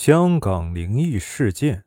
[0.00, 1.84] 香港灵异事件，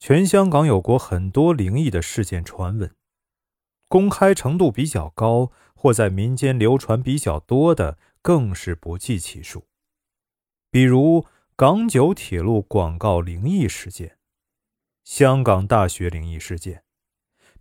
[0.00, 2.92] 全香港有过很多灵异的事件传闻，
[3.86, 9.68] 公开程度比较高或在民间流传比较多的更是不计其数。
[10.72, 14.18] 比如港九铁路广告灵异事件、
[15.04, 16.82] 香港大学灵异事件、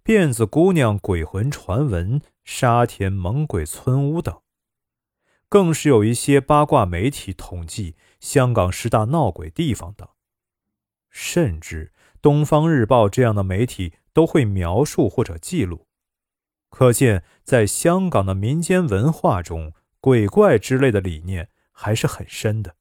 [0.03, 4.40] 辫子姑娘鬼魂传闻、沙田猛鬼村屋等。
[5.51, 10.07] 更是有一些八卦媒体统计香港十大闹鬼地方等，
[11.09, 15.87] 甚至《东方日报》这样的媒体都会描述或者记录，
[16.69, 22.77] 可见在香港的民间文化中，鬼怪之类的理念还是很深的。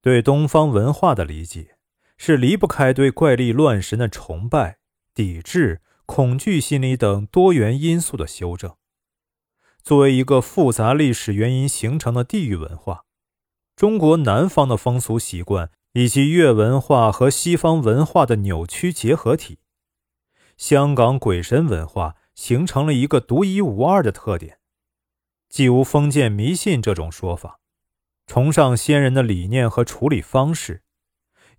[0.00, 1.76] 对东方文化的理解，
[2.16, 4.78] 是离不开对怪力乱神的崇拜、
[5.14, 8.74] 抵制、恐惧心理等多元因素的修正。
[9.82, 13.04] 作为一个复杂历史原因形成的地域文化，
[13.74, 19.58] 中国南方的风俗习惯以及粤文化和西方文化的扭曲结合体，
[20.56, 24.58] 香港鬼神文化形成了一个独一无二的特点，
[25.48, 27.58] 既无封建迷信这种说法，
[28.28, 30.82] 崇尚先人的理念和处理方式，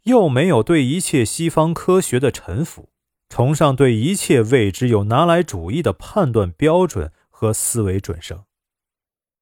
[0.03, 2.87] 又没有对一切西方科学的臣服，
[3.27, 7.11] 崇尚对一切未知有拿来主义的判断标准。
[7.43, 8.45] 和思维准绳，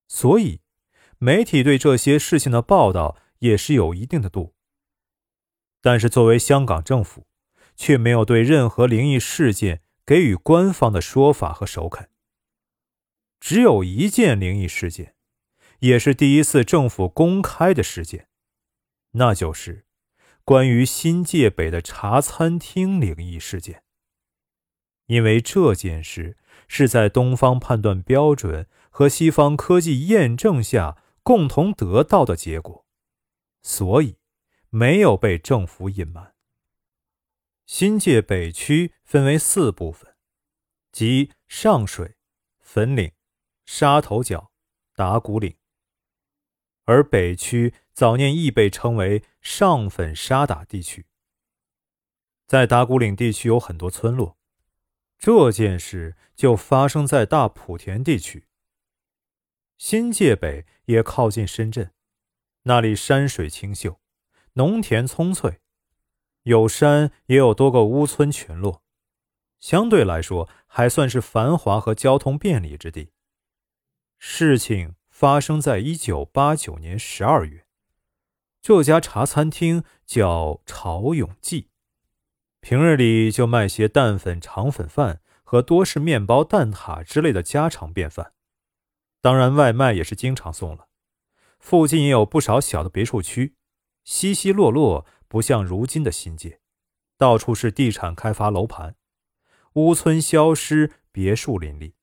[0.07, 0.61] 所以
[1.19, 4.55] 媒体对这些事情的报道也是有一定的度。
[5.81, 7.27] 但是，作为香港政府，
[7.75, 12.09] 却没有对任何灵异事件给予官方的说法和首肯。
[13.39, 15.13] 只有一件灵异事件，
[15.81, 18.29] 也是第一次政府公开的事件，
[19.11, 19.85] 那就是
[20.43, 23.83] 关于新界北的茶餐厅灵异事件。
[25.11, 26.37] 因为这件事。
[26.73, 32.85] 是在东方判断标准和西方科技验证下共同得到的结果，
[33.61, 34.15] 所以
[34.69, 36.33] 没有被政府隐瞒。
[37.65, 40.15] 新界北区分为四部分，
[40.93, 42.15] 即上水、
[42.61, 43.11] 粉岭、
[43.65, 44.49] 沙头角、
[44.95, 45.57] 打鼓岭。
[46.85, 51.05] 而北区早年亦被称为上粉沙打地区。
[52.47, 54.37] 在打鼓岭地区有很多村落。
[55.21, 58.47] 这件事就发生在大莆田地区。
[59.77, 61.93] 新界北也靠近深圳，
[62.63, 64.01] 那里山水清秀，
[64.53, 65.59] 农田葱翠，
[66.41, 68.83] 有山也有多个屋村群落，
[69.59, 73.11] 相对来说还算是繁华和交通便利之地。
[74.17, 77.67] 事情发生在一九八九年十二月，
[78.59, 81.70] 这家茶餐厅叫潮永记。
[82.61, 88.33] 平日里就卖些蛋粉、肠粉饭和多士面包、蛋挞之类的家常便饭，
[89.19, 90.87] 当然外卖也是经常送了。
[91.59, 93.55] 附近也有不少小的别墅区，
[94.03, 96.59] 稀稀落落，不像如今的新界，
[97.17, 98.95] 到处是地产开发楼盘，
[99.73, 101.95] 屋村消失，别墅林立。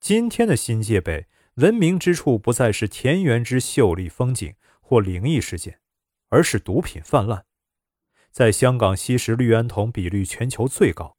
[0.00, 5.80] 今天的新界北，闻名之处不再是田园之秀丽风景或灵异事件，
[6.28, 7.46] 而是毒品泛滥。
[8.30, 11.16] 在香港吸食氯胺酮比率全球最高。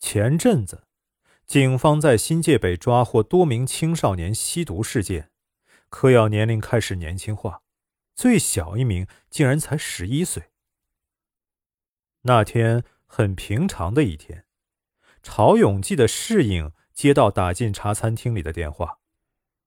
[0.00, 0.84] 前阵子，
[1.46, 5.30] 警方在新界北抓获多名青少年吸毒事件，
[5.88, 7.62] 嗑药年龄开始年轻化，
[8.14, 10.50] 最小一名竟然才十一岁。
[12.22, 14.44] 那天很平常的一天，
[15.22, 18.98] 曹永记的侍应接到打进茶餐厅里的电话，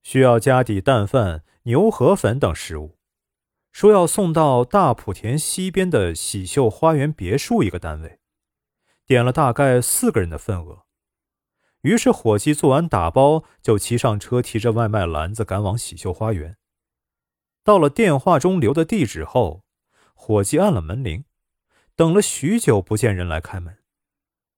[0.03, 2.99] 需要家底蛋饭、牛河粉等食物。
[3.71, 8.19] 说要送到大埔田西边的喜秀花园别墅一个单位，
[9.05, 10.85] 点了大概四个人的份额。
[11.81, 16.57] 于是伙计做完打包，就骑上车，提着外卖篮子赶往喜秀花园。
[17.63, 19.63] 到了电话中留的地址后，
[20.13, 21.25] 伙计按了门铃，
[21.95, 23.79] 等了许久不见人来开门，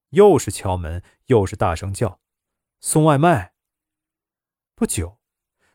[0.10, 2.20] 又是敲门，又是大声叫
[2.82, 3.54] ：“送外卖。”
[4.76, 5.20] 不久，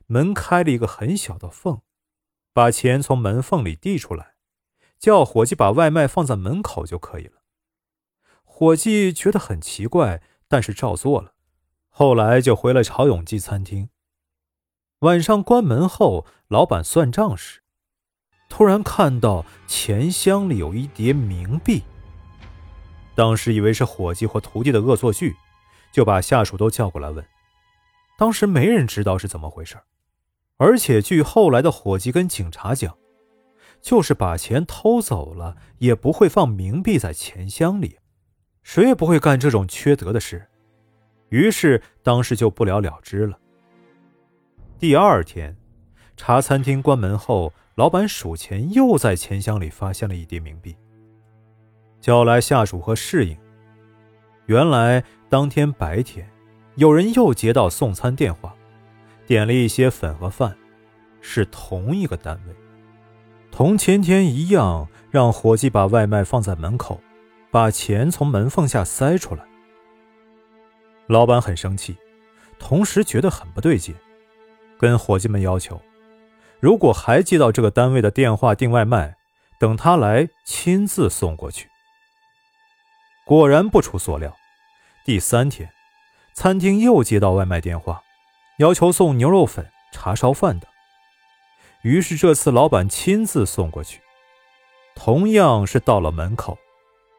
[0.06, 1.80] 门开了一个很小的缝。
[2.52, 4.34] 把钱从门缝里递出来，
[4.98, 7.42] 叫伙计把外卖放在门口就可以了。
[8.44, 11.34] 伙计觉得很奇怪，但是照做了。
[11.88, 13.90] 后来就回了朝永记餐厅。
[15.00, 17.62] 晚上关门后，老板算账时，
[18.48, 21.84] 突然看到钱箱里有一叠冥币。
[23.14, 25.36] 当时以为是伙计或徒弟的恶作剧，
[25.92, 27.24] 就把下属都叫过来问。
[28.16, 29.76] 当时没人知道是怎么回事。
[30.58, 32.96] 而且据后来的伙计跟警察讲，
[33.80, 37.96] 就是把钱偷走了，也不会放冥币在钱箱里，
[38.62, 40.48] 谁也不会干这种缺德的事。
[41.28, 43.38] 于是当时就不了了之了。
[44.78, 45.56] 第二天，
[46.16, 50.76] 茶餐厅关门后，老板数钱，又在钱箱里发现了一叠冥币。
[52.00, 53.36] 叫来下属和侍应。
[54.46, 56.28] 原来当天白天，
[56.76, 58.54] 有人又接到送餐电话，
[59.28, 60.56] 点了一些粉和饭，
[61.20, 62.54] 是同一个单位，
[63.50, 66.98] 同前天一样，让伙计把外卖放在门口，
[67.50, 69.44] 把钱从门缝下塞出来。
[71.08, 71.94] 老板很生气，
[72.58, 73.94] 同时觉得很不对劲，
[74.78, 75.78] 跟伙计们要求。
[76.58, 79.14] 如果还接到这个单位的电话订外卖，
[79.60, 81.68] 等他来亲自送过去。
[83.26, 84.34] 果然不出所料，
[85.04, 85.70] 第三天，
[86.32, 88.02] 餐厅又接到外卖电话，
[88.58, 90.68] 要求送牛肉粉、叉烧饭等。
[91.82, 94.00] 于是这次老板亲自送过去，
[94.96, 96.58] 同样是到了门口，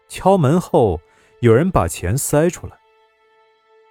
[0.10, 1.00] 敲门后
[1.40, 2.78] 有人把钱塞出来。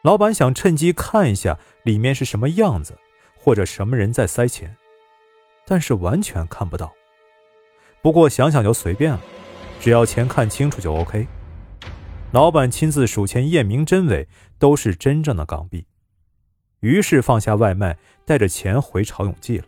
[0.02, 2.98] 老板想趁机看一下里面是什么样子，
[3.38, 4.76] 或者什么人在塞钱。
[5.66, 6.92] 但是完全看不到，
[8.02, 9.20] 不过想想就随便了，
[9.80, 11.26] 只要钱看清楚就 OK。
[12.30, 14.28] 老板亲自数钱，验明真伪，
[14.58, 15.86] 都是真正的港币。
[16.80, 19.64] 于是放下外卖，带着钱回朝永记了。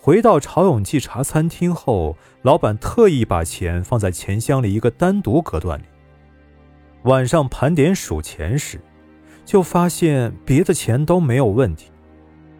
[0.00, 5.84] 回到朝永记茶餐厅后，老板特意把钱放在钱箱里一个单独隔断里。
[7.02, 8.80] 晚上盘点数钱时，
[9.44, 11.90] 就发现别的钱都没有问题。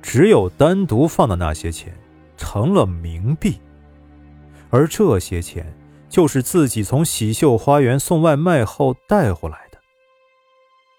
[0.03, 1.93] 只有单独放的那些钱
[2.37, 3.61] 成了冥币，
[4.71, 5.77] 而这些钱
[6.09, 9.79] 就是自己从喜秀花园送外卖后带回来的。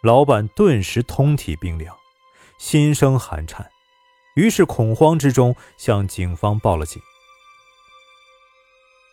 [0.04, 1.96] 老板顿时通体冰凉，
[2.60, 3.72] 心生寒颤，
[4.36, 7.02] 于是恐慌之中向警方报了警。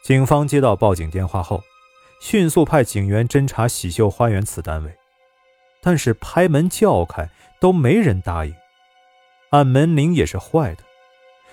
[0.03, 1.63] 警方接到报警电话后，
[2.21, 4.95] 迅速派警员侦查喜秀花园此单位，
[5.81, 8.55] 但是拍门叫开都没人答应。
[9.51, 10.83] 按门铃也是坏的，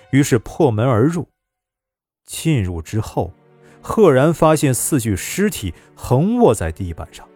[0.09, 1.29] 于是破门而入。
[2.25, 3.31] 进入之后，
[3.81, 7.27] 赫然发现四具尸体横卧在地板上，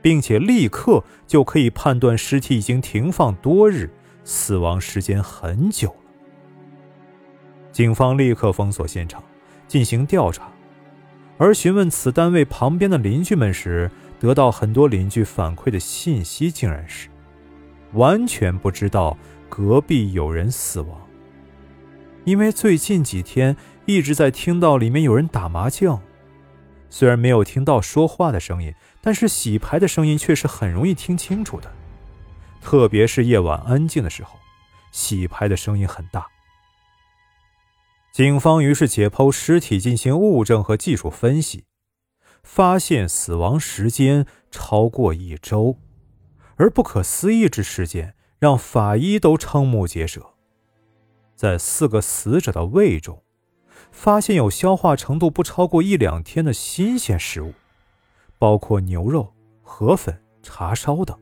[0.00, 3.90] 并且立刻就可以判断尸体已经停放多日，
[4.24, 6.10] 死亡时间很久了。
[7.72, 9.22] 警方立刻封锁现场，
[9.66, 10.50] 进行调查。
[11.36, 17.08] 而询问此单位旁边的邻居们时，得到很多邻居反馈的信息，竟然是
[17.92, 19.16] 完全不知道。
[19.50, 21.00] 隔壁有人死亡，
[22.24, 23.56] 因为最近几天
[23.86, 26.02] 一直在听到里面有人打麻将，
[26.90, 31.72] 虽然没有听到说话的声音，但是洗牌的声音却是很容易听清楚的，
[32.60, 34.38] 特别是夜晚安静的时候，
[34.92, 36.26] 洗牌的声音很大。
[38.12, 41.64] 警方于是解剖尸体进行物证和技术分析，
[42.42, 45.76] 发现死亡时间超过一周，
[46.56, 48.14] 而不可思议之事件。
[48.40, 50.34] 让法医都瞠目结舌，
[51.34, 53.24] 在四个死者的胃中，
[53.90, 57.52] 发现有消化程度不超过一两天的新鲜食物，
[58.38, 59.32] 包括牛肉、
[59.62, 61.16] 河粉、叉烧等。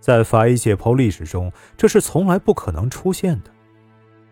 [0.00, 3.50] 在法医解剖历史中，这是从来不可能出现的。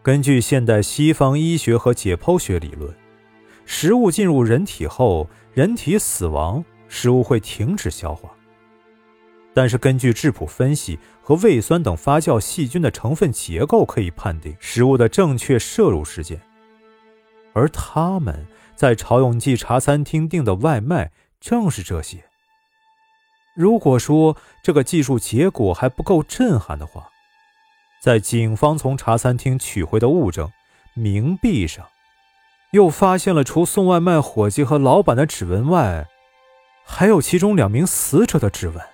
[0.03, 2.95] 根据现代西方医学和解剖学理论，
[3.65, 8.31] 食物进入人体后，人体死亡，食物会停止消化。
[9.55, 16.41] 但是根据质谱分析和胃酸等发酵细菌的成分结构，可以判定食物的正确摄入时间。
[17.53, 18.47] 而他们
[18.83, 22.25] 在朝永记茶餐厅订的外卖正是这些。
[23.55, 27.09] 如果说这个技术结果还不够震撼的话，
[28.03, 30.51] 在警方从茶餐厅取回的物证
[30.97, 31.87] 冥币上，
[32.73, 36.09] 又发现了除送外卖伙计和老板的指纹外，
[36.85, 38.85] 还有其中两名死者的指纹。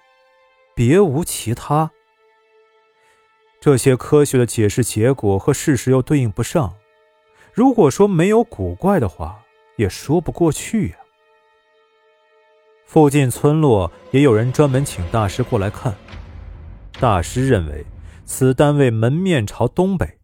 [0.74, 1.90] 别无其他。
[3.58, 6.76] 这些科学的解释结果和事实又对应不上。
[7.54, 9.42] 如果说没有古怪的话，
[9.78, 10.96] 也说不过去呀。
[12.84, 15.94] 附近村落也有人专门请大师过来看。
[17.00, 17.86] 大师认为，
[18.24, 20.18] 此单位门面朝东北，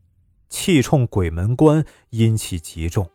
[0.49, 3.09] 气冲鬼门关，阴气极重，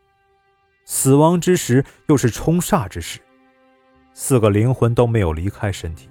[0.86, 3.20] 死亡之时又是冲煞之时，
[4.14, 6.10] 四个灵魂都没有离开身体。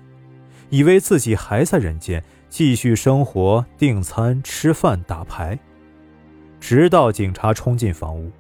[0.69, 5.59] 以为自己还在人间继续生活、订餐、吃饭、打牌，
[6.61, 8.31] 直到警察冲进房屋，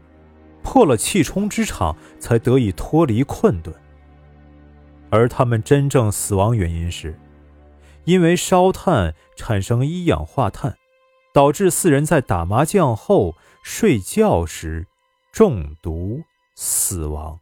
[0.70, 3.74] 破了气冲之场，才得以脱离困顿。
[5.08, 7.18] 而他们真正死亡原因是，
[8.04, 10.76] 因为烧炭产生一氧化碳，
[11.32, 14.86] 导致四人在打麻将后睡觉时
[15.32, 16.20] 中毒
[16.54, 17.40] 死亡。